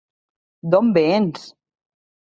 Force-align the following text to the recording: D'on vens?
D'on 0.71 0.89
vens? 0.97 1.39